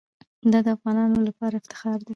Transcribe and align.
دا 0.51 0.59
د 0.65 0.67
افغانانو 0.77 1.17
لپاره 1.27 1.55
افتخار 1.57 1.97
دی. 2.05 2.09